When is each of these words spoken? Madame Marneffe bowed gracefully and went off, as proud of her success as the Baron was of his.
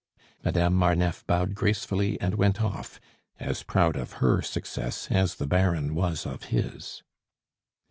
Madame 0.43 0.73
Marneffe 0.73 1.23
bowed 1.27 1.53
gracefully 1.53 2.19
and 2.19 2.33
went 2.33 2.59
off, 2.59 2.99
as 3.39 3.61
proud 3.61 3.95
of 3.95 4.13
her 4.13 4.41
success 4.41 5.07
as 5.11 5.35
the 5.35 5.45
Baron 5.45 5.93
was 5.93 6.25
of 6.25 6.45
his. 6.45 7.03